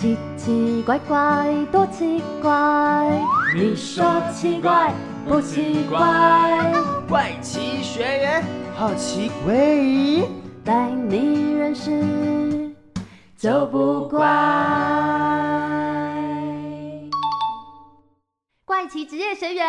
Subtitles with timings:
[0.00, 3.22] 奇奇怪怪，多奇怪！
[3.54, 4.94] 你说奇怪
[5.28, 6.72] 不奇怪？
[7.06, 8.42] 怪奇学员
[8.74, 9.54] 好奇怪，
[10.64, 12.74] 带你认识
[13.36, 14.26] 就不怪。
[18.64, 19.66] 怪奇职业学员，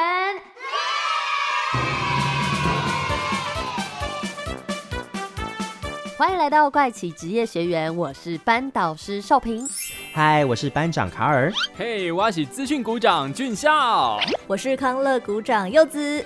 [6.18, 9.68] 欢迎来到怪奇职业学员，我是班导师邵平。
[10.14, 11.50] 嗨，我是班长卡尔。
[11.74, 14.20] 嘿，我是资讯股长俊孝。
[14.46, 16.26] 我是康乐股长柚子。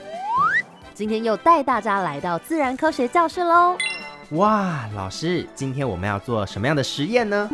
[0.96, 3.78] 今天又带大家来到自然科学教室喽。
[4.32, 7.48] 哇，老师，今天我们要做什么样的实验呢？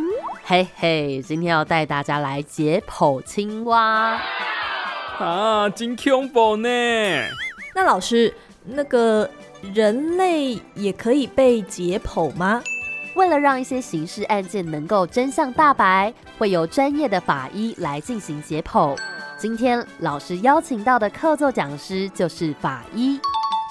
[0.45, 4.17] 嘿嘿，今天要带大家来解剖青蛙。
[5.19, 6.69] 啊，真恐怖呢！
[7.75, 9.29] 那老师，那个
[9.73, 12.63] 人类也可以被解剖吗？
[13.21, 18.97] 为了让一些刑事案件能够真相大白，会由专业的法医来进行解剖。
[19.37, 23.19] 今天老师邀请到的客座讲师就是法医，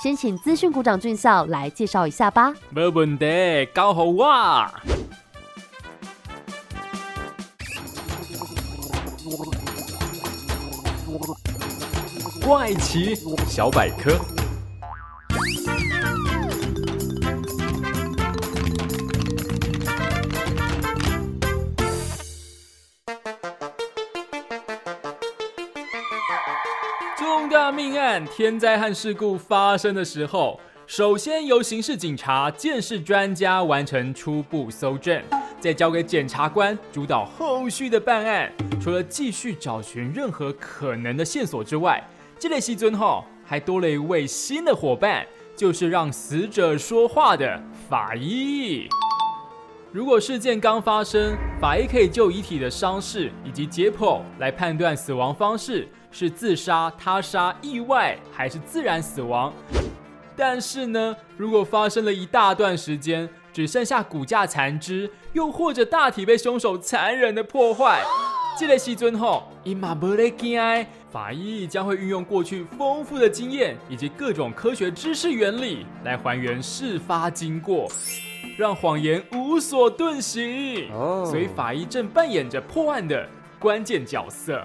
[0.01, 2.55] 先请资讯股长俊孝来介绍一下吧。
[2.69, 3.27] 没问题，
[3.75, 4.71] 交好我。
[12.47, 13.17] 怪奇
[13.49, 14.17] 小百科。
[28.19, 35.23] 天灾和事故发生的时候，首先由刑事警察、鉴识专家完成初步搜证，
[35.61, 38.51] 再交给检察官主导后续的办案。
[38.83, 42.03] 除了继续找寻任何可能的线索之外，
[42.37, 45.25] 这类西尊后还多了一位新的伙伴，
[45.55, 48.89] 就是让死者说话的法医。
[49.93, 59.53] 如果事件刚发生，法医可以就遗体的伤势以及解剖来判断死亡方式是自杀、他杀、意外还是自然死亡。
[60.37, 68.01] 但是呢，如果发生了一大段时间，只剩下骨架残肢，又或者大体被凶手残忍的破坏，
[68.57, 77.91] 这类细尊后，伊马不勒惊，法医将会运用过去丰富的经验以及各种科学知识原理来还原事发经过。
[78.61, 80.87] 让谎言无所遁形，
[81.25, 83.27] 所以法医正扮演着破案的
[83.59, 84.63] 关键角色。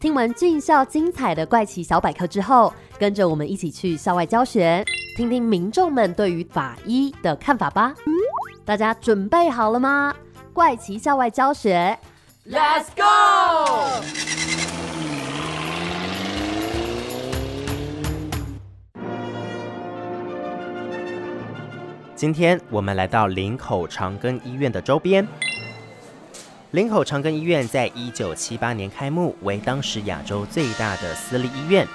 [0.00, 4.82] 听完俊校精彩的怪奇小百科之后，跟着我们一起去校外教学，
[5.14, 7.94] 听听民众们对于法医的看法吧。
[8.64, 10.14] 大家准备好了吗？
[10.54, 11.98] 怪奇校外教学。
[12.50, 14.02] Let's go！
[22.16, 25.28] 今天我们来到林口长庚医院的周边。
[26.70, 31.86] 林口长庚医院在一九七八年开幕，为当时亚洲最大的私立医院。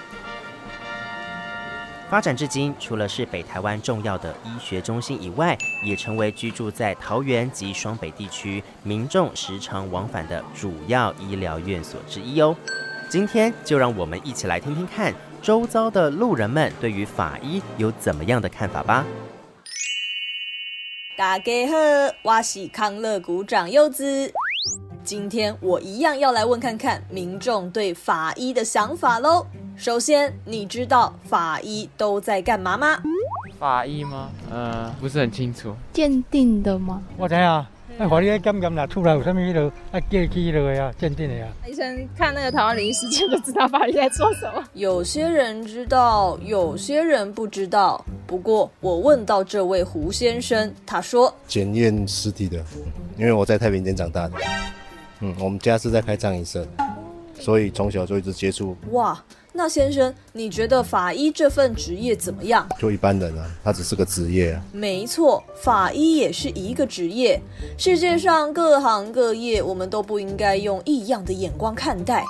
[2.13, 12.55] 发展至今，除了是北台湾重要的医学中心以外，也成为居住在桃园及双北地区民众时常往返的主要医疗院所之一哦。
[13.09, 19.03] 今天就让我们一起来听听看，周遭的路人们对于法医有怎么样的看法吧。
[21.17, 24.31] 大家好，我是康乐股长柚子。
[25.03, 29.47] 今天我一样要来问看看民众对法医的想法喽。
[29.75, 33.01] 首先，你知道法医都在干嘛吗？
[33.59, 34.29] 法医吗？
[34.51, 35.75] 呃，不是很清楚。
[35.91, 37.01] 鉴定的吗？
[37.17, 37.67] 我知啊，
[37.97, 41.47] 那法医在检验啦，出来有什么迄落啊，记记迄落呀，鉴定的呀。
[41.67, 44.63] 医生看那个台湾灵异事件就知道法医在做什么。
[44.73, 48.03] 有些人知道，有些人不知道。
[48.27, 52.63] 不过我问到这位胡先生，他说检验尸体的，
[53.17, 54.35] 因为我在太平间长大的。
[55.19, 56.65] 嗯，我们家是在开葬仪社，
[57.39, 58.77] 所以从小就一直接触。
[58.91, 59.19] 哇。
[59.55, 62.67] 那先生，你觉得法医这份职业怎么样？
[62.79, 64.61] 就一般人啊，他只是个职业啊。
[64.71, 67.39] 没错，法医也是一个职业。
[67.77, 72.25] 世界上各行各业，我们都不应该用异样的眼光看待。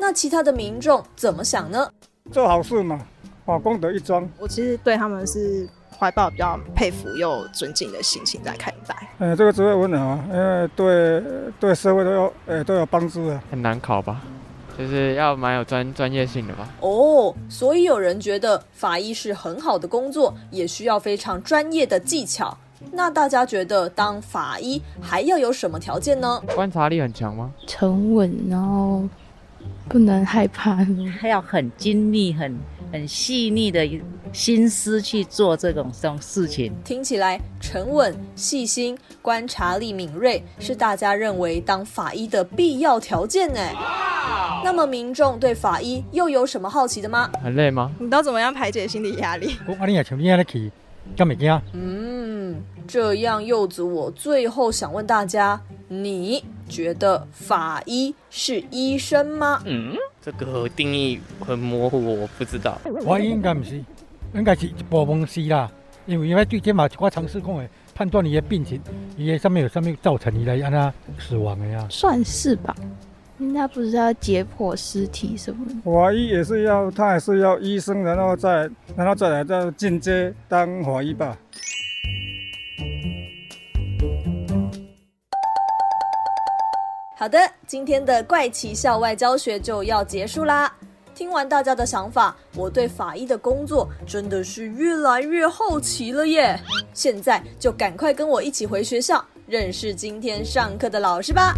[0.00, 1.86] 那其他的民众怎么想呢？
[2.32, 2.98] 做好事嘛，
[3.44, 4.26] 啊，功德一桩。
[4.38, 5.68] 我其实对他们是
[5.98, 8.96] 怀抱比较佩服又尊敬的心情在看待。
[9.18, 11.22] 哎，这个职位我很好，因为对
[11.60, 13.38] 对社会都有哎都有帮助的。
[13.50, 14.22] 很难考吧？
[14.76, 16.68] 就是要蛮有专专业性的吧？
[16.80, 22.56] 哦，所以有人觉得法医是很好的工作，也需要非常专业的技巧。
[22.92, 26.42] 那大家觉得当法医还要有什么条件呢？
[26.54, 27.50] 观察力很强吗？
[27.66, 29.02] 沉稳，然后
[29.88, 30.76] 不能害怕，
[31.18, 32.54] 还要很精密、很
[32.94, 33.84] 很细腻的
[34.32, 36.72] 心思去做这种这种事情。
[36.84, 43.58] 听起来沉稳、细心、观察力敏锐，是大家认为当法医的必要条件呢。
[44.62, 47.28] 那么民众对法医又有什么好奇的吗？
[47.42, 47.90] 很累吗？
[47.98, 49.56] 你都怎么样排解心理压力？
[51.04, 51.60] 去，敢袂惊？
[51.72, 59.62] 嗯，这样柚子，我最后想问大家，你觉得法医是医生吗？
[59.64, 62.78] 嗯，这个定义很模糊，我不知道。
[63.04, 63.82] 我应该不是，
[64.34, 65.70] 应该是一部分是啦，
[66.06, 68.80] 因为因为对这嘛，我尝试讲的判断你的病情，
[69.16, 71.86] 伊的上面有上面造成伊来让他死亡的呀。
[71.90, 72.74] 算是吧，
[73.38, 75.74] 应该不是要解剖尸体什么的。
[75.84, 81.36] 法医也是要，他也是要医生，然后再然后再来再进阶当法医吧。
[87.16, 90.72] 好的，今天的怪奇校外教学就要结束啦。
[91.14, 96.58] 听完大家的想法，我对法医的工作真的是越来越好奇了耶！
[96.92, 101.54] 现在就赶快跟我一起回学校，认识今天上课的老师吧。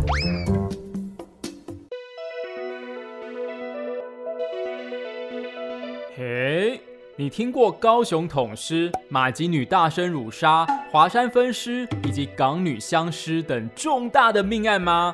[7.27, 15.13] 你听过高雄统尸、马吉女大生乳杀、华山分尸以及港女相尸等重大的命案吗？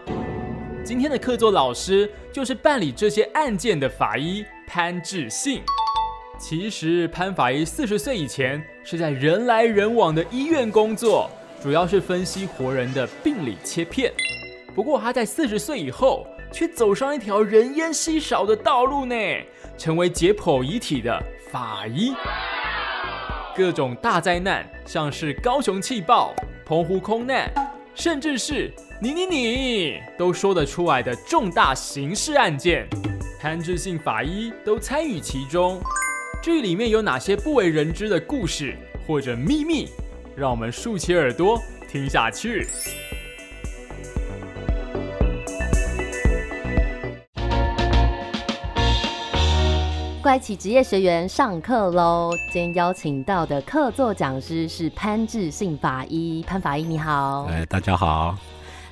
[0.84, 5.62] 今天的客座老师就是办理这些案件的法医潘志信。
[6.38, 11.30] 其实潘法医四十岁以前是在人来人往的医院工作，
[11.62, 14.12] 主要是分析活人的病理切片。
[14.74, 19.14] 不过他在四十岁以后，却走上一条人烟稀少的道路呢，
[19.78, 21.18] 成为解剖遗体的
[21.52, 22.14] 法医。
[23.54, 26.34] 各种大灾难，像是高雄气爆、
[26.64, 27.52] 澎湖空难，
[27.94, 32.88] 甚至是你你你都说得出来的重大刑事案件，
[33.38, 35.78] 潘志信法医都参与其中。
[36.42, 38.74] 至于里面有哪些不为人知的故事
[39.06, 39.90] 或者秘密，
[40.34, 42.66] 让我们竖起耳朵听下去。
[50.32, 52.30] 怪奇职业学员上课喽！
[52.50, 57.44] 今天邀请到的客座讲师是潘志信法医，潘法医你好。
[57.50, 58.34] 哎，大家好。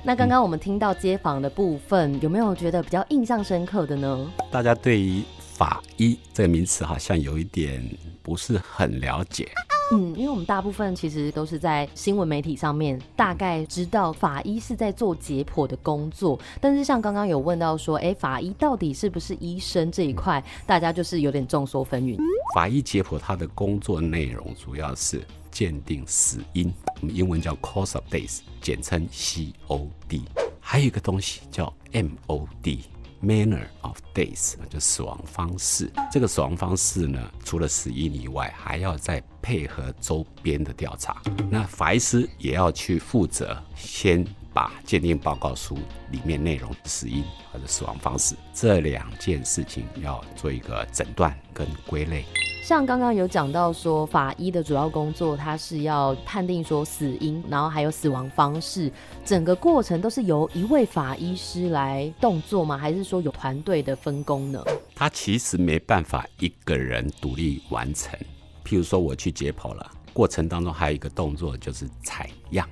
[0.03, 4.31] 那刚刚我们听到街访的部分，有没有觉得比较印象深刻的呢？
[4.51, 7.83] 大家对于法医这个名词好像有一点
[8.21, 9.49] 不是很了解。
[9.91, 22.17] 嗯，因为我们大部分其实都是在新闻媒体上面大概知道法医是在做解剖的工作，但是像刚刚有问到说，哎，法医到底是不是医生这一块，大家就是有点众说纷纭。
[22.55, 25.21] 法医解剖他的工作内容主要是
[25.51, 30.21] 鉴定死因，我们英文叫 cause of death，简称 COD。
[30.59, 32.79] 还有一个东西叫 MOD。
[33.23, 35.91] Manner of death 就死亡方式。
[36.11, 41.21] 这个死亡方式呢，除了死因以外，还要再配合周边的调查。
[41.49, 45.77] 那法医师也要去负责，先把鉴定报告书
[46.09, 52.25] 里面内容死因或者死亡方式这两件事情要做一个诊断跟归类。
[52.63, 58.89] 像刚刚有讲到说，法医的主要工作，他是要判定说死因，然后还有死亡方式，
[59.25, 62.77] 整个过程都是由一位法医师来动作吗？
[62.77, 64.63] 还是说有团队的分工呢？
[64.95, 68.17] 他其实没办法一个人独立完成。
[68.63, 72.69] 譬如说我去解剖了，过程当中还有一个动作就是采样，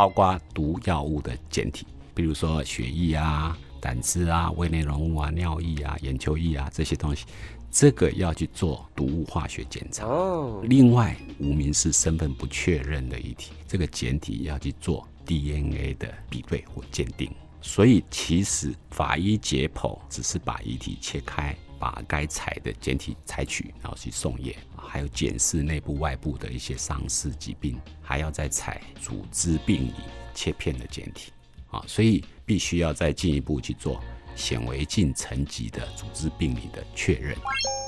[0.00, 7.26] 包括毒药物的检体，比如说血液啊、胆汁啊、胃内容物啊、尿液啊、眼球液啊这些东西。
[7.70, 10.06] 这个要去做毒物化学检查。
[10.06, 10.62] 哦。
[10.64, 17.30] 另外，无名氏身份不确认的遗体，这个检体要去做 DNA 的比对或鉴定。
[17.60, 29.94] 所以，其实法医解剖只是把遗体切开，把该采的检体采取，然后去送液，还有检视内部、外部的一些伤势疾病，还要再采组织病理
[30.34, 31.32] 切片的检体。
[31.70, 34.00] 啊，所以必须要再进一步去做。
[34.36, 37.36] 显微镜层级的组织病理的确认，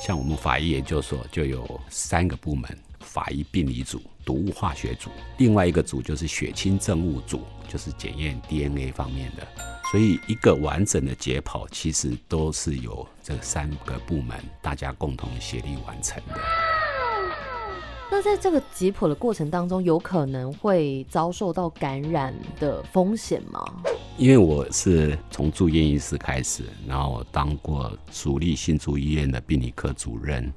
[0.04, 5.08] 像我们法医研究所就有三个部门：法医病理组、毒物化学组，
[5.38, 9.46] 另外一个组就是血清证物组，就是检验 DNA 方面的。
[9.92, 16.40] 所以，一个完整的解剖其实都是由这三个部门大家共同协力完成的。
[18.10, 23.62] 那在这个解剖的过程当中，有可能会遭受到感染的风险吗？
[24.16, 30.50] 因为我是从住院医师开始，然后当过蜀立新竹医院的病理科主任，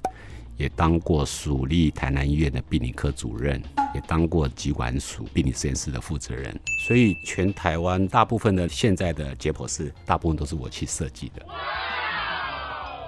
[0.58, 3.62] 也当过蜀立台南医院的病理科主任，
[3.94, 6.58] 也当过疾管署病理实验室的负责人，
[6.88, 11.46] 所以全台湾大部分的现在的解剖室，大部分都是我去设计的。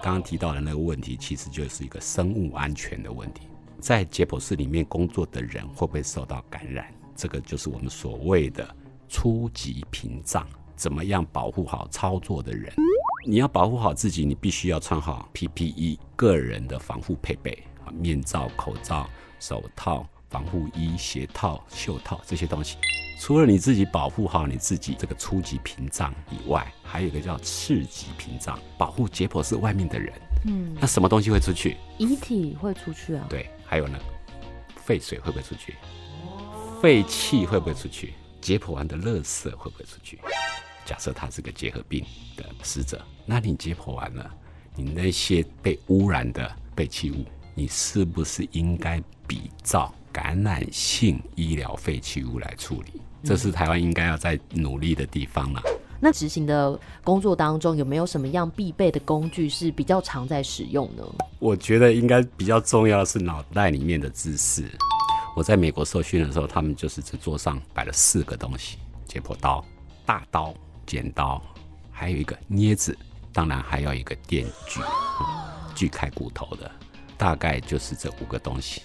[0.02, 3.42] 刚刚提到的那个问题，其实就是一个生物安全的问题。
[3.80, 6.94] 在解剖室里面工作的人会不会受到感染？
[7.16, 8.76] 这个就是我们所谓的
[9.08, 10.48] 初级屏障。
[10.76, 12.72] 怎么样保护好操作的人？
[13.30, 19.06] 你要保护好自己，你必须要穿好 PPE 个人的防护配备啊，面罩、口罩、
[19.38, 22.78] 手套、防护衣、鞋套、袖套这些东西。
[23.20, 30.14] 除了你自己保护好你自己这个初级屏障以外，还有一个叫次级屏障，保护解剖室外面的人。
[30.46, 31.76] 嗯，那什么东西会出去？
[31.98, 33.26] 遗体会出去啊？
[33.28, 34.00] 对，还有呢，
[34.78, 35.76] 废水会不会出去？
[36.82, 38.14] 废气会不会出去？
[38.40, 40.18] 解剖完的垃圾会不会出去？
[40.86, 42.06] 假设他是个结核病
[42.38, 44.32] 的死者，那你解剖完了，
[44.74, 53.02] 你那些被污染的废弃物，你是不是应该比照感染性医疗废弃物来处理？
[53.26, 55.62] 这是台湾应该要在努力的地方了。
[56.00, 61.04] 那执行的工作当中，有没有什么样必备的工具是比较常在使用呢？
[61.40, 64.64] 我觉得应该比较重要的是脑袋里面的知识。
[65.36, 69.62] 我在美国受训的时候，他们就是这桌上摆了四个东西：解剖刀、
[70.06, 70.54] 大刀。
[70.86, 71.42] 剪刀，
[71.92, 72.98] 还有一个镊子，
[73.38, 74.82] 当然还要一个电锯，
[75.76, 76.72] 锯开骨头的，
[77.16, 78.82] 大概就是这五个东西。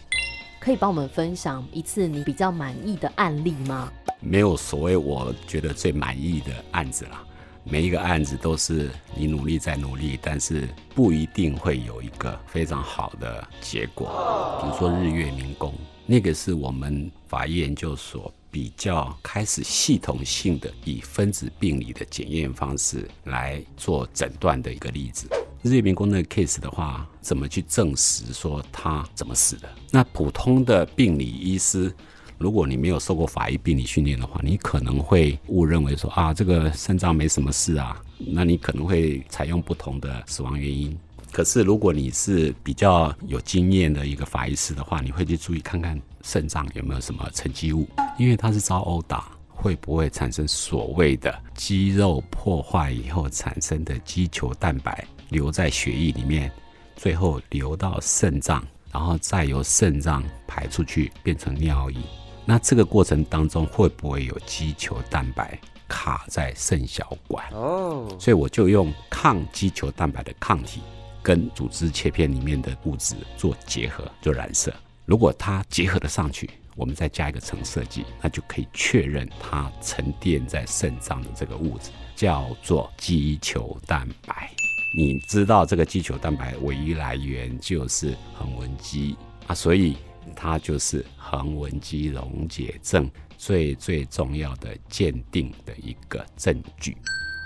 [0.61, 3.91] 可以帮我们分享一次你比较满意的案例吗？
[4.21, 7.25] 没有所谓我觉得最满意的案子啦，
[7.65, 14.61] 每一个案子都是你努力在努力，但是不一定会有一个非常好的结果。
[14.61, 15.73] 比如说日月民工，
[16.05, 18.31] 那个是我们法医研究所。
[18.53, 25.27] 比较开始系统性的以分子病理的检验方式来做诊断的一个例子。
[25.63, 29.69] 日月民工那个 case 的话，怎么去证实说他怎么死的？
[29.91, 31.91] 那普通的病理医师，
[32.37, 40.95] 如果你没有受过法医病理训练的话，你可能会误认为说啊，这个肾脏没什么事啊，那你可能会采用不同的死亡原因。
[41.31, 47.89] 可是，如果你是比较有经验的一个法医师的话，你会去注意看看肾脏有没有什么沉积物，
[48.19, 56.51] 因为它是遭殴打，会不会产生所谓的肌肉破坏以后产生的肌球蛋白留在血液里面，
[56.97, 61.99] 最后流到肾脏，然后再由肾脏排出去变成尿液。
[62.45, 67.45] 那这个过程当中会不会有肌球蛋白卡在肾小管？
[67.53, 70.81] 哦，所以我就用抗肌球蛋白的抗体。
[71.25, 74.75] 跟组织切片里面的物质做结合，就染色。
[75.05, 84.51] 如果它结合的上去，我们再加一个成色剂，那就可以确认它沉淀在肾脏的这个物质叫做肌球蛋白。
[84.97, 89.17] 你知道这个肌球蛋白唯一来源就是横纹肌
[89.47, 89.97] 啊，所以
[90.37, 96.97] 它就是横纹肌溶解症最最重要的鉴定的一个证据。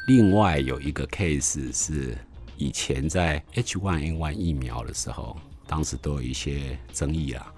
[0.09, 2.17] 另外有一个 case 是。
[2.59, 7.53] 以前在 H1N1 疫苗的时候，当时都有一些争议啊，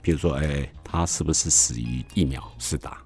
[0.00, 3.02] 比如说，哎，他是不是死于疫苗施打？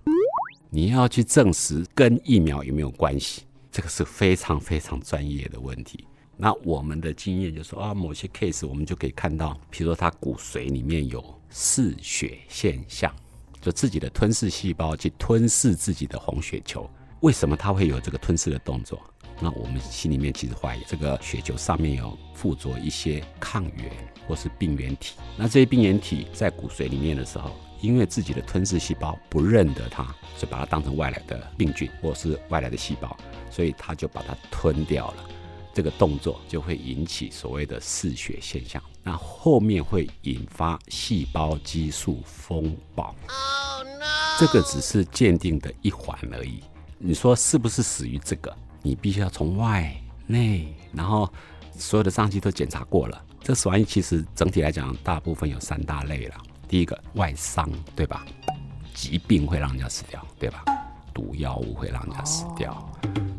[0.71, 3.43] 你要去证实跟疫苗有没有关系，
[3.73, 6.07] 这个是非常非常专业的问题。
[6.37, 13.13] 那我们的经验就说啊，某些 case 我们就可以看到，比如说他骨髓里面有嗜血现象，
[13.61, 16.89] 就自己的吞噬细胞去吞噬自己的红血球，
[17.21, 19.03] 为什么他会有这个吞噬的动作？
[19.41, 23.91] 那我们心里面其实怀疑，这个血球上面有附着一些抗原
[24.27, 25.15] 或是病原体。
[25.37, 33.17] 那这些病原体在骨髓里面的时候，因为自己的吞噬细胞不认得它，就把它当成外来的病菌或是外来的细胞，
[33.51, 35.25] 所以它就把它吞掉了。
[35.73, 38.83] 这个动作就会引起所谓的嗜血现象。
[39.05, 43.15] 那后面会引发细胞激素风暴。
[44.41, 46.65] 这个只是鉴定的一环而已。
[46.99, 48.55] 你说是不是死于这个？
[48.83, 49.95] 你必须要从外
[50.27, 51.31] 内，然后
[51.77, 53.25] 所有的脏器都检查过了。
[53.41, 56.35] 这死亡其实整体来讲，大部分有三大类了。
[56.69, 58.27] 第一个外伤，对吧？
[58.95, 60.65] 疾病会让人家死掉，对吧？
[61.15, 62.93] 毒药物会让人家死掉。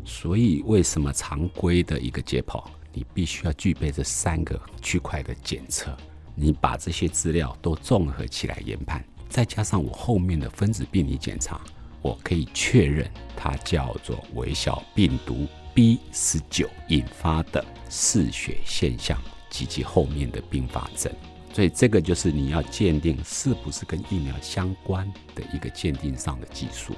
[0.04, 5.96] 所以为什么常规的一个解剖，你必须要具备这三个区块的检测？
[6.34, 11.60] 你把这些资料都综合起来研判，再加上我后面的分子病理检查。
[12.02, 19.18] 我可以确认，它叫做微小病毒 B 十九引发的嗜血现象
[19.50, 21.12] 及其后面的并发症。
[21.52, 26.94] 所以这个就是你要鉴定是不是跟疫苗相关的一个鉴定上的技术。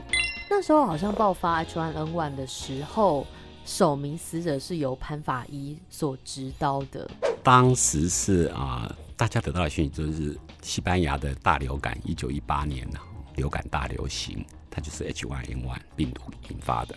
[0.50, 3.26] 那时候好像爆发 H1N1 的时候，
[3.64, 7.11] 首名死者是由潘法医所执刀的。
[7.42, 12.99] 当时是啊，大家得到的讯息就是西班牙的大流感，一九一八年呢，
[13.37, 14.44] 流感大流行。
[14.73, 16.97] 它就是 H1N1 病毒引发的。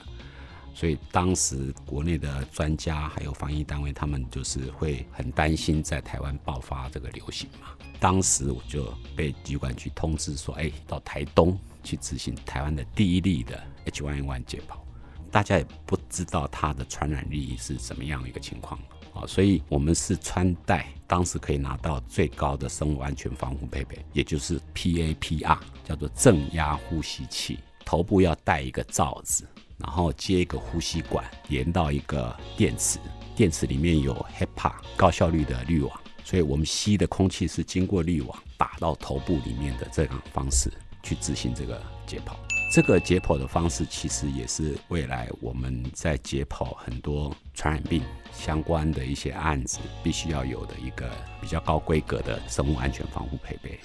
[0.74, 7.67] 所以当时国内的专家还有防疫单位，他们就是会很担心在台湾爆发这个流行嘛。
[8.00, 14.77] 当时我就被疾管局通知说，哎，到台东去执行台湾的第一例的 H1N1 解剖。
[15.32, 18.79] 大家也不知道它的传染力是怎么样一个情况
[19.13, 33.00] 啊，所以我们是穿戴当时可以拿到最高的生物安全防护配备，也就是 PAPR，叫做正压呼吸器，头部要戴一个罩子，然后接一个呼吸管，连到一个电池，
[33.36, 40.72] 电池里面有 HEPA 高效率的滤网，所以我们吸的空气是经过滤网打到头部里面的这样方式
[41.04, 42.36] 去执行这个解剖。
[42.74, 48.01] 这个解剖的方式，其实也是未来我们在解剖很多传染病
[48.34, 53.80] 相关的一些案子，必须要有的一个比较高规格的生物安全防护配备。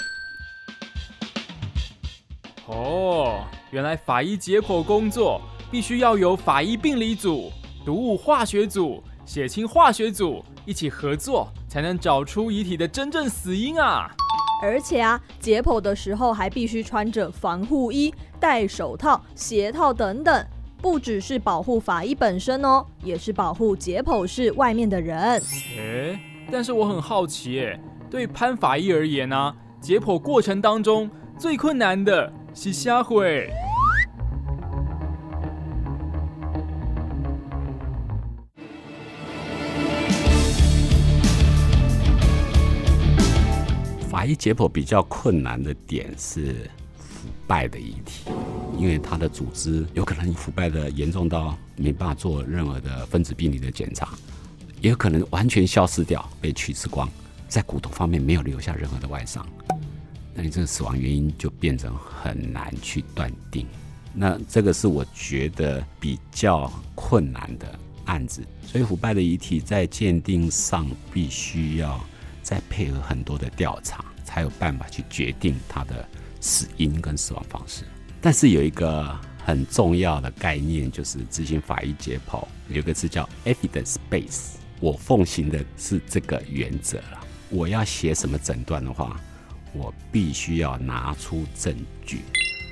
[2.70, 7.50] 哦，原来法医解剖工作必须要有法医病理组、
[7.84, 14.08] 毒物化学组、血清化学组一起合作，才能找出遗体的真正死因啊！
[14.62, 20.46] 而且啊，解剖的时候还必须穿着防护衣、戴手套、鞋套等等，
[20.80, 25.40] 不只是保护法医本身哦，也是保护解剖室外面的人。
[25.76, 26.20] 诶，
[26.52, 33.50] 但是我很好奇，诶，对潘法医而言呢，解剖过程当中最困难的是虾会。
[44.09, 48.30] 法医解剖比较困难的点是腐败的遗体，
[48.76, 54.11] 因为它的组织有可能腐败的严重到没办法做任何的分子病理的检查，
[54.80, 57.09] 也有可能完全消失掉，被取吃光，
[57.49, 59.47] 在骨头方面没有留下任何的外伤，
[60.34, 63.66] 那你这个死亡原因就变成很难去断定。
[64.14, 72.00] 那这个是我觉得比较困难的案子，所以腐败的遗体在鉴定上必须要。
[72.42, 76.08] 再配合很多的调查，才有办法去决定他的
[76.40, 77.85] 死因跟死亡方式。
[78.20, 84.55] 但是有一个很重要的概念，就是执行法医解剖，有个字叫 evidence base。
[84.81, 87.24] 我奉行的是这个原则了。
[87.50, 89.20] 我要写什么诊断的话，
[89.72, 92.20] 我必须要拿出证据。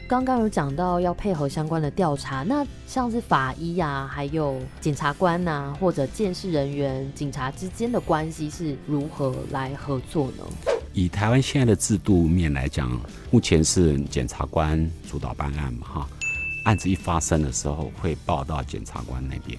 [0.08, 10.44] 刚刚有讲到要配合相关的调查，那像是法医呀，还有检察官呐，或者监视人员、警察之间的关系是如何来合作呢？
[10.94, 12.98] 以台湾现在的制度面来讲，
[13.30, 16.08] 目前是检察官主导办案嘛，哈，
[16.64, 19.58] 案子一发生的时候会报到检察官那边，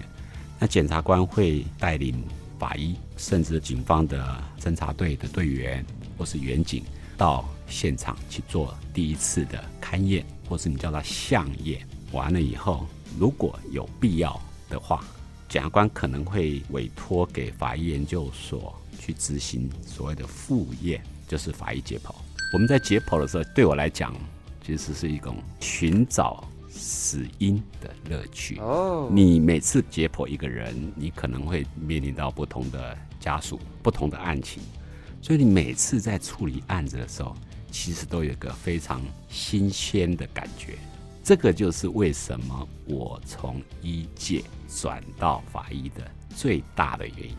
[0.57, 2.23] 那检察官会带领
[2.57, 5.85] 法医，甚至警方的侦查队的队员
[6.17, 6.83] 或是员警
[7.19, 10.25] 到现场去做第一次的勘验。
[10.49, 12.87] 或是你叫他相验完了以后，
[13.19, 15.05] 如果有必要的话，
[15.47, 22.11] 检察官可能会委托给法医研究所去执行所谓的复验，就是法医解剖。
[22.51, 24.11] 我们在解剖的时候，对我来讲，
[24.65, 28.57] 其实是一种寻找死因的乐趣。
[28.57, 34.63] 哦，你每次解剖一个人，你可能会面临到不同的家属、不同的案情，
[35.21, 37.35] 所以你每次在处理案子的时候。
[37.71, 40.73] 其实都有一个非常新鲜的感觉，
[41.23, 47.37] 这个就是为什么我从医界转到法医的最大的原因。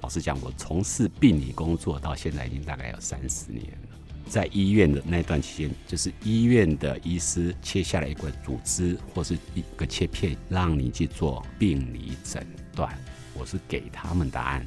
[0.00, 3.98] 老实讲，我从事病理工作到现在已经大概有三十年了。
[4.26, 12.98] 在医院的那段期间，就是医院的医师切下来一块组织或是一个切片，让你去做病理诊断，
[13.34, 14.66] 我是给他们答案。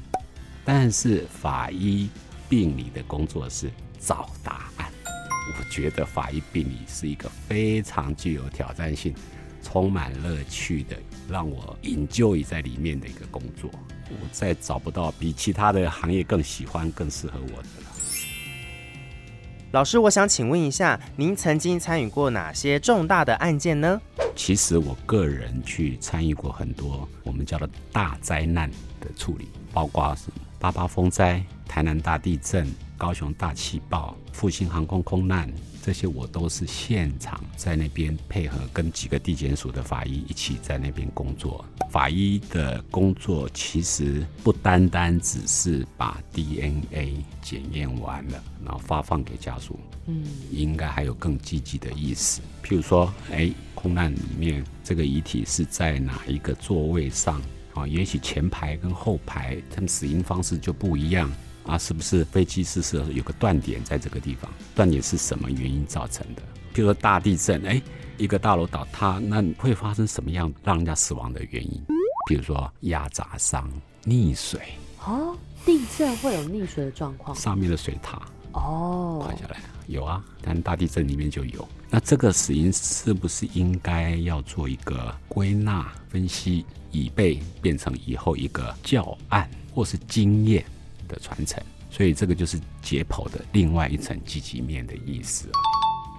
[0.64, 2.08] 但是法医
[2.50, 4.92] 病理的工作是找答案。
[5.58, 9.14] 我觉得法医病理是一个非常具有挑战性、
[9.62, 10.96] 充满乐趣的，
[11.28, 13.70] 让我引咎于在里面的一个工作。
[14.10, 17.90] 我再找不到比其他的行业更喜欢、更适合我的了。
[19.72, 24.00] 老师，我想请问一下，您曾经参与过哪些重大的案件呢？
[24.34, 28.68] 其实我个人去参与过很多我们叫做大灾难
[29.00, 30.24] 的处理，包括是
[30.60, 32.68] 八八风灾、台南大地震。
[33.00, 35.50] 高雄大气爆、复兴航空空难，
[35.82, 41.64] 这些我都是现场在那边配合，跟几个地检署的法医一起在那边工作。
[41.90, 52.42] 法医的工作其实不单单只是把 DNA 检验完了，然后发放给家属，嗯，应该还有更积极的意思。
[52.62, 57.40] 譬如说，哎，空难里面这个遗体是在哪一个座位上？
[57.80, 61.30] 啊，也许前排跟后排他们死因方式就不一样。
[61.66, 64.50] 啊，是不是飞机失事有个断点在这个地方？
[64.74, 66.42] 断点是什么原因造成的？
[66.72, 67.80] 比如说大地震，哎，
[68.16, 71.80] 一个大楼倒塌，那会发生什么样让人家死亡的原因？
[72.28, 73.70] 比如说压砸伤、
[74.04, 74.60] 溺水，
[75.04, 77.36] 哦，地震会有溺水的状况。
[77.36, 81.68] 上面的水塔哦，垮下来有啊，但大地震里面就有。
[81.90, 90.64] 那这个死因是不是应该要做一个归纳分析，以备变成以后一个教案或是经验
[91.08, 91.62] 的传承？
[91.90, 95.58] 所以这个就是解剖的另外一层积极面的意思啊。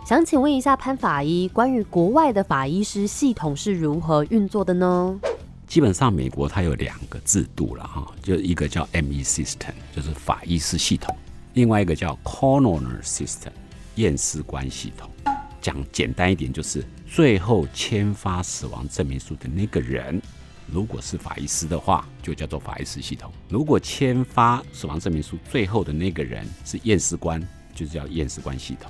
[0.05, 5.19] 想请问一下潘法医，关于国外的法医师系统是如何运作的呢？
[5.67, 9.23] 基本上美国它有两个制度了哈，就一个叫 M.E.
[9.23, 11.15] System，就是法医师系统；
[11.53, 13.51] 另外一个叫 Coroner System，
[13.95, 15.09] 验尸官系统。
[15.61, 20.21] 讲简单一点，就是最后签发死亡证明书的那个人，
[20.71, 28.89] 如果是法医师的话，就叫做法医师系统；如果签发死亡证明书最后的那个人是验尸官，就叫验尸官系统。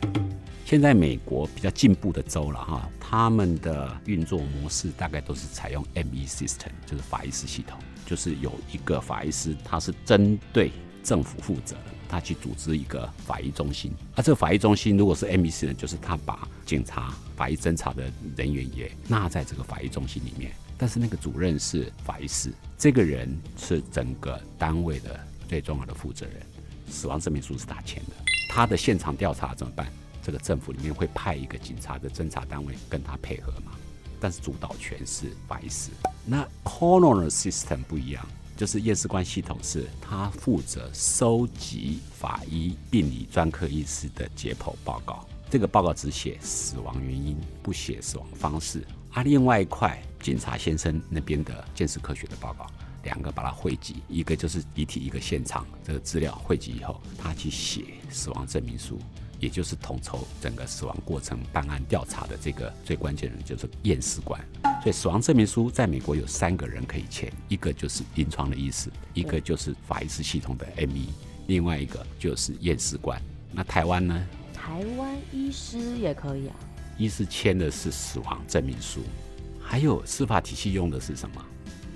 [0.63, 6.25] 现在美国比较进步的州了哈，他们的运作模式大概都是采用 M.E.
[6.25, 10.71] System，就是法医师系统，就是有一个法医师，他是针对
[11.03, 11.75] 政府负责，
[12.07, 13.91] 他去组织一个法医中心。
[14.15, 15.49] 啊，这个法医中心如果是 M.E.
[15.49, 26.37] System，就是他把警察、法医侦查的人员也纳在这个法医中心里面，但是那个主任是法医师，这个人是整个单位的最重要的负责人。
[26.89, 28.13] 死亡证明书是他签的，
[28.49, 29.85] 他的现场调查怎么办？
[30.23, 33.73] 这个政府里面会派一个警察的侦查单位跟他配合嘛？
[34.19, 35.91] 但是主导权是法医师。
[36.25, 38.25] 那 coroner system 不一样，
[38.57, 48.83] 就是验尸官系统是他负责收集法医、病理专科医师的解剖报告，这个报告只写死亡原因，不写死亡方式。
[49.11, 52.67] 啊，另外一块警察先生那边的鉴识科学的报告，
[53.03, 58.99] 两个把它汇集，一个就是遗体，一个现场这个资料汇集以后，他去写死亡证明书。
[59.39, 64.39] 也就是统筹整个死亡过程、办案调查的这个最关键人，就是验尸官。
[64.83, 71.09] 所以死亡证明书在美国有三个人可以签，一个就是临床的医师，一个就是法医师系统的 M.E.，
[71.47, 73.19] 另外一个就是验尸官。
[73.51, 74.27] 那台湾呢？
[74.53, 76.55] 台湾医师也可以啊。
[76.99, 79.01] 医师签的是死亡证明书，
[79.71, 81.41] 还有司法体系用的是什么？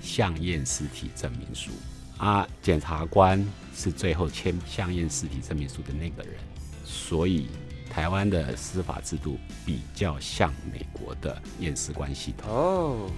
[0.00, 1.70] 相验尸体证明书
[2.16, 2.48] 啊。
[2.62, 6.40] 检察官是最后签相验尸体证明书的那个人。
[6.86, 7.48] 所以，
[7.90, 12.50] 台湾的司法制度比较像美国的验尸官系统。
[12.50, 13.10] 哦，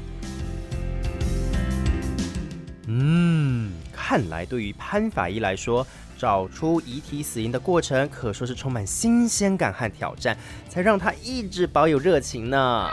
[2.88, 5.86] 嗯，看来对于潘法医来说，
[6.18, 10.36] 找出遗体死因的过程可说是充满新鲜感和挑战，
[10.68, 12.90] 才让他一直保有热情呢。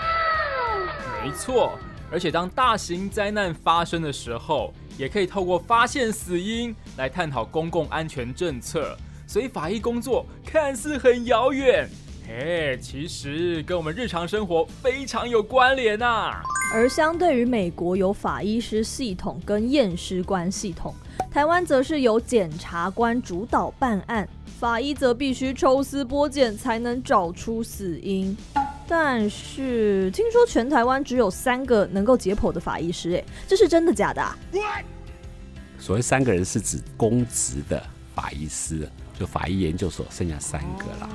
[1.26, 1.72] 没错，
[2.12, 8.96] 而且当大型灾难发生的时候，也可以透过发现死因来探讨公共安全政策。
[9.26, 11.90] 所以法医工作看似很遥远，
[12.28, 16.44] 嘿，其实跟我们日常生活非常有关联呐。
[16.72, 20.94] 而相对于美国有法医师系统跟验尸官系统，
[21.32, 28.38] 台湾则是由检察官主导办案，法医则必须抽丝剥茧才能找出死因。
[28.88, 34.24] 但是听说全台湾只有三个能够解剖的法医师，哎，这是真的假的？
[35.80, 37.82] 所谓三个人是指公职的
[38.14, 38.90] 法医师。
[39.18, 41.10] 就法医研究所剩下三个啦，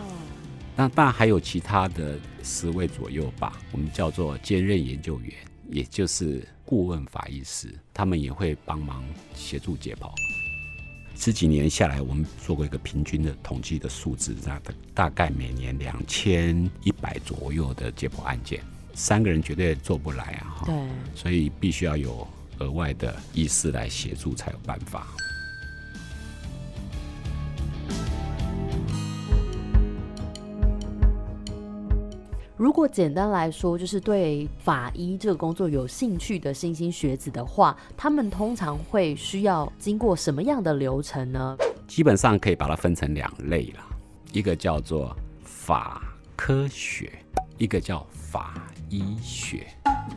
[0.75, 3.61] 那当然还有其他的十位左右吧。
[3.73, 5.31] 我们叫做兼任研究员，
[5.69, 9.05] 也就是顾问法医师，他们也会帮忙
[9.35, 10.11] 协助解剖。
[11.17, 14.63] 十几年下来，我们做过一个平均的统计的数字，大
[14.95, 18.63] 大概每年两千一百左右的解剖案件，
[18.95, 20.63] 三个人绝对做不来啊！
[20.65, 20.75] 对，
[21.15, 22.27] 所以必须要有
[22.59, 25.07] 额外的医师来协助才有办法。
[32.61, 41.57] 如果简单来说，就是对法医这个工作有兴趣的新兴学子的话，他们通常会需要经过什么样的流程呢？
[41.89, 43.87] 基本上可以把它分成两类啦，
[44.35, 46.03] 一个叫做法
[46.37, 47.11] 科学，
[47.57, 49.67] 一个叫法医学。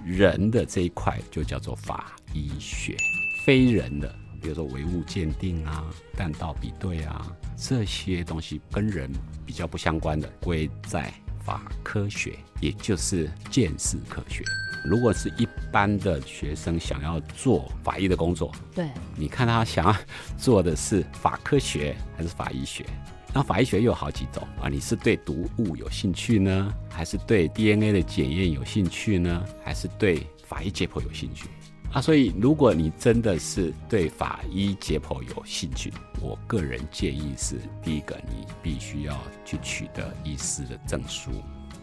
[0.05, 2.97] 人的这一块就叫做法医学，
[3.45, 5.85] 非人的，比如说唯物鉴定啊、
[6.17, 7.25] 弹道比对啊
[7.55, 9.09] 这些东西，跟人
[9.45, 11.09] 比较不相关的，归在。
[11.45, 14.43] 法科学，也就是见识科学。
[14.85, 19.95] 如果是一般的学生想要做法医的工作，对，你看他想要
[20.37, 22.85] 做的是法科学还是法医学？
[23.33, 31.47] 那法医学又有好几种啊，你是对毒物有兴趣呢，还是对 DNA 的检验有兴趣呢，还是对法医解剖有兴趣？
[31.93, 41.29] 啊，所以如果你真的是对法医解剖有兴趣，我个人建议是：第一个，你必须要去取得医师的证书，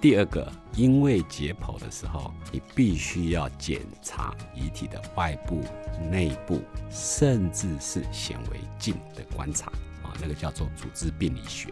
[0.00, 5.62] 第二个，因为解剖的时候，你必须要检查遗体的外部、
[6.10, 9.66] 内部，甚至是显微镜的观察
[10.02, 11.68] 啊，那个叫做组织病理学。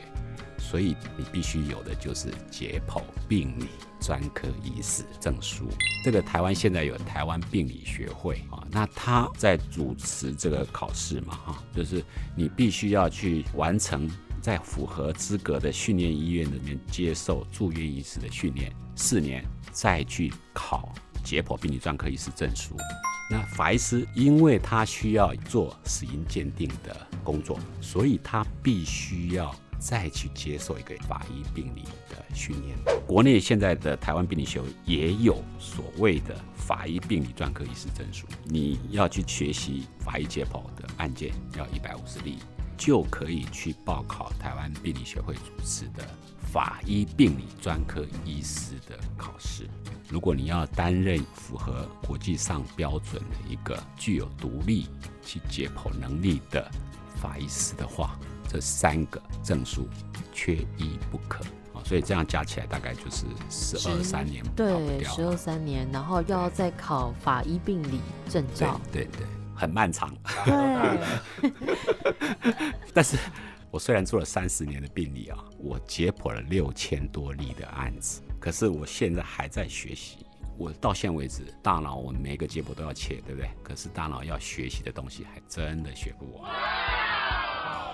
[0.58, 3.66] 所以你必须有的就是解剖病理
[4.00, 5.68] 专科医师证书。
[6.04, 12.04] 这个台湾现在有台湾病理学会啊，那他在主持这个考试嘛，哈，就是
[12.36, 14.08] 你必须要去完成
[14.40, 20.92] 在符合资格的训练医院里面接受住院医师的训练四年，再去考
[21.24, 22.76] 解剖病理专科医师证书。
[23.30, 29.54] 那法医师因为他需要做死因鉴定的工作，所以他必须要。
[29.78, 32.76] 再去接受一个法医病理的训练。
[33.06, 38.26] 国内现在的台湾病理学也有所谓的法医病理专科医师证书。
[38.44, 42.38] 你要去学习法医解剖的案件，要一百五十例，
[42.76, 46.04] 就可以去报考台湾病理学会主持的
[46.52, 49.68] 法医病理专科医师的考试。
[50.10, 54.86] 如果你要担任符合国际上标准的一个具有独立
[55.22, 56.66] 去解剖能力的
[57.16, 59.86] 法医师的话，这三个证书
[60.32, 70.16] 缺一不可啊，所以这样加起来大概就是十二三年，对，十二三年，然后又要再考法医病理证照，对对，很漫长。
[70.44, 71.52] 对。
[72.94, 73.16] 但是
[73.70, 80.24] 我虽然做了三十年的病理啊，我解剖了六千多例的案子，可是我现在还在学习。
[80.56, 83.48] 我到现在为止，大脑我每个解剖都要切，对不对？
[83.62, 86.50] 可是大脑要学习的东西还真的学不完。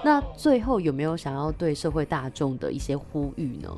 [0.05, 3.75] 那最后有没有想要对社会大众的一些呼吁呢？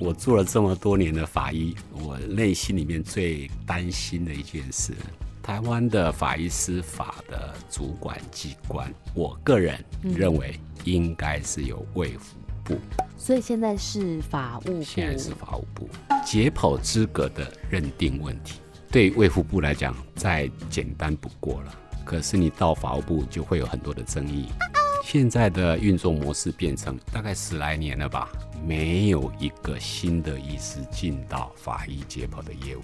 [0.00, 4.92] 我做了这么多年的法医，我内心里面最担心的一件事，
[5.40, 12.76] 台湾的法医司法的主管机关，我个人认为应该是由卫福部。
[13.16, 14.82] 所以现在是法务部。
[14.82, 15.88] 现在是法务部
[16.26, 18.58] 解剖资格的认定问题，
[18.90, 21.72] 对卫福部来讲再简单不过了。
[22.04, 24.48] 可是你到法务部就会有很多的争议。
[25.02, 28.28] 现在的运作模式变成大概十来年了吧，
[28.64, 32.82] 没有一个新的医师进到法医解剖的业务。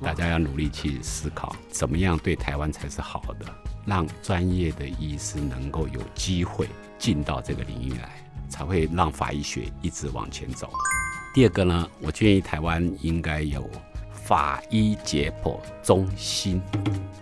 [0.00, 3.46] 大家要努力去思考，怎么样对台湾才是好的，
[3.86, 6.68] 让专业的医师能够有机会
[6.98, 10.70] 进到这个领域来，才会让法医学一直往前走。
[11.34, 13.68] 第二个呢，我建议台湾应该有
[14.12, 16.62] 法医解剖中心。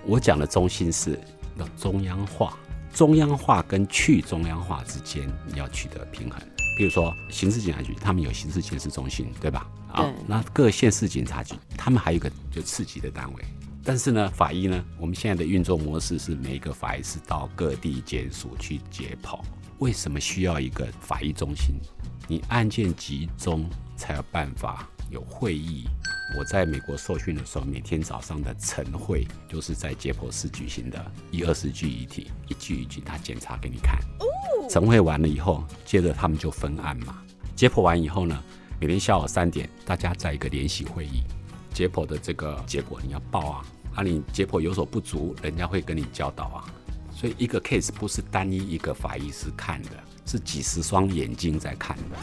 [0.05, 1.19] 我讲的中心是
[1.57, 2.59] 要中央化。
[2.93, 6.41] 中央化跟去中央化之间，你要取得平衡。
[6.77, 9.67] 比如说，刑事警察局他们有刑事监视中心，对吧？
[9.93, 13.45] 啊，那各县市警察局他们还有一个就次级的单位。
[13.83, 19.39] 但是呢，法医呢，我们现在的运作模式是每一个法医是到各地检署去解剖。
[19.79, 21.75] 为什么需要一个法医中心？
[22.29, 25.87] 你案件集中才有办法有会议。
[26.39, 33.99] 我在美国受训的时候，每天早上的晨会就是在解剖室举行的，一二十具遗体，一具一具他检查给你看。
[34.69, 37.21] 晨会完了以后，接着他们就分案嘛。
[37.57, 38.41] 解剖完以后呢，
[38.81, 41.25] 每天下午三点，大家在一个联席会议，
[41.75, 43.67] 解剖的这个结果你要报啊。
[43.97, 46.65] 啊，你解剖有所不足，人家会跟你教导啊。
[47.13, 49.91] 所以一个 case 不是单一一个法医师看的，
[50.25, 52.17] 是几十双眼睛在看的。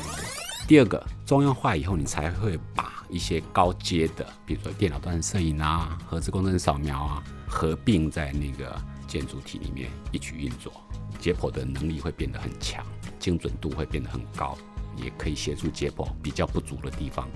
[0.66, 2.97] 第二个，中央化以后，你才会把。
[3.10, 10.72] 一些高阶的，比如说电脑端摄影啊、核磁共振扫描啊，合并在那个建筑体里面一起运作，
[11.20, 12.86] 解剖的能力会变得很强，
[13.20, 14.58] 精准度会变得很高，
[14.96, 17.28] 也可以协助解剖比较不足的地方。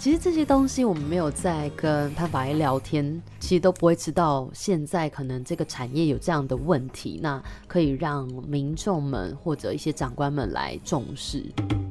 [0.00, 11.44] 其实这些东西我们没有在跟潘法医聊天，其实都不会知道现在可能这个产业有这样的问题，那可以让民众们或者一些长官们来重视。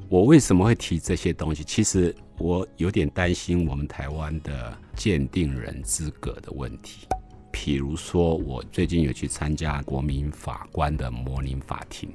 [0.07, 1.65] 我为什么会提这些东西？
[1.65, 7.05] 其实我有点担心我们台湾的鉴定人资格的问题。
[7.51, 12.09] 譬如说，我最近有去参加国民法官的模拟法庭，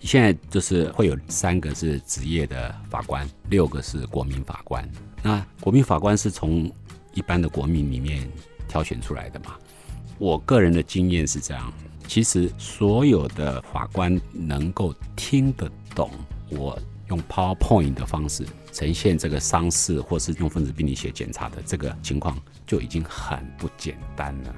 [0.00, 4.88] 现在就是会有三个是职业的法官，六个是国民法官。
[5.22, 6.70] 那国民法官是从
[7.12, 8.28] 一般的国民里面
[8.68, 9.56] 挑选出来的嘛？
[10.18, 11.72] 我个人的经验是这样：
[12.06, 16.10] 其实所有的法官能够听得懂
[16.50, 16.78] 我。
[17.08, 22.34] 用 PowerPoint 的方式呈现这个伤势，或是用分子病理学检查的这个情况，
[22.66, 24.54] 就已经很不简单了。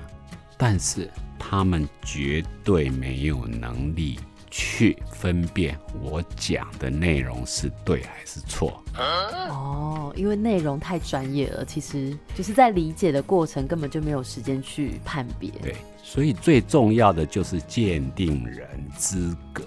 [0.56, 4.16] 但是他们绝对没有能力
[4.50, 8.82] 去分辨我讲的内容是对还是错。
[8.96, 15.50] 哦，因为内容太专业了，其实就是在理解的过程根本就没有时间去判别。
[15.62, 19.64] 对，所以最重要的就是鉴定人资格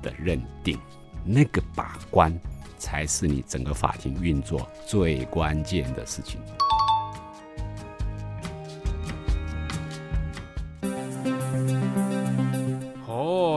[0.00, 0.78] 的认定。
[1.22, 2.34] 那个把关
[2.78, 6.40] 才是你整个法庭运作最关键的事情。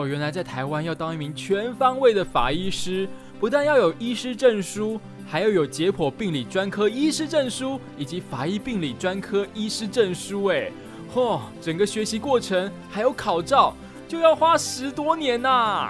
[0.07, 3.07] 原来在台湾要当一名全方位的法医师，
[3.39, 10.45] 不但要有医师证书，还要有解剖病理专科医师证书以及法医病理专科医师证书。
[10.45, 10.71] 哎，
[11.13, 13.75] 嚯，整个学习过程还有考照，
[14.07, 15.89] 就要花十多年呐！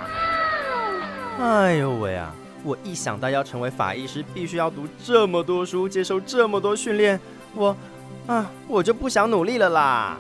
[1.40, 2.34] 哎呦喂啊！
[2.64, 7.20] 我一想到要成为法医师，必须要读这么多书，接受这么多训练，
[7.56, 7.76] 我
[8.28, 10.18] 啊，我就不想努力了啦。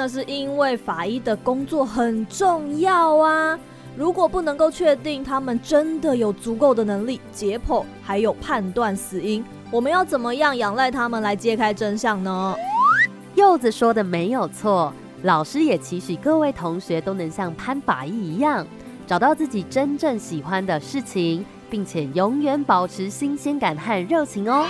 [0.00, 3.58] 那是因为法医的工作很重要啊！
[3.96, 12.54] 如果不能够确定他们真的有足够的能力解剖，还有判断死因，我们要怎么样仰赖他们来揭开真相呢？
[13.34, 18.64] 柚子说的没有错，老师也期许各位同学都能像潘法医一样，
[19.04, 24.64] 找到自己真正喜欢的事情，并且永远保持新鲜感和热情哦。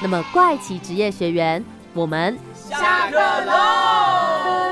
[0.00, 2.38] 那么，怪奇职业学员，我们。
[2.72, 4.71] 下课喽！